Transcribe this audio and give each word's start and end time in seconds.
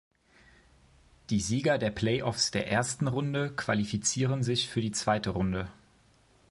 Die 1.29 1.39
Sieger 1.39 1.77
der 1.77 1.91
Playoffs 1.91 2.49
der 2.49 2.67
"Ersten 2.67 3.07
Runde" 3.07 3.51
qualifizierten 3.55 4.41
sich 4.41 4.67
für 4.67 4.81
die 4.81 4.89
"Zweite 4.93 5.29
Runde". 5.29 5.71